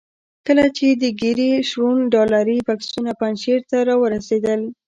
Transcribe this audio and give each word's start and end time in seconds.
کله 0.47 0.65
چې 0.77 0.87
د 1.01 1.03
ګیري 1.21 1.51
شرون 1.69 1.97
ډالري 2.13 2.57
بکسونه 2.67 3.11
پنجشیر 3.19 3.59
ته 3.69 3.77
را 3.87 3.95
ورسېدل. 4.01 4.61